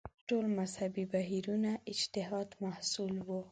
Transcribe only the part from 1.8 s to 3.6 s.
اجتهاد محصول وو